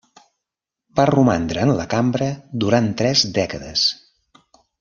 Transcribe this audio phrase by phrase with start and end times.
[0.99, 2.31] Va romandre en la Cambra
[2.65, 3.89] durant tres dècades.